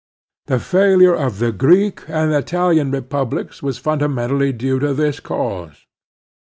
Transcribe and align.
The 0.47 0.59
failure 0.59 1.13
of 1.13 1.37
the 1.37 1.51
Greek 1.51 2.01
and 2.07 2.33
Italian 2.33 2.89
republics 2.89 3.61
was 3.61 3.77
fundamentally 3.77 4.51
due 4.51 4.79
to 4.79 4.95
this 4.95 5.19
cause. 5.19 5.85